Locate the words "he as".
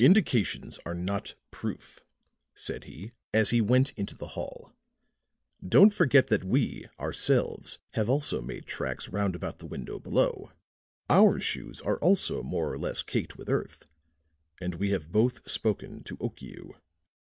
2.84-3.50